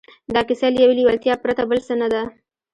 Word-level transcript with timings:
دا 0.33 0.41
کیسه 0.47 0.67
له 0.73 0.79
یوې 0.83 0.93
لېوالتیا 0.97 1.33
پرته 1.43 1.63
بل 1.69 1.79
څه 1.87 1.93
نه 2.01 2.07
ده 2.13 2.21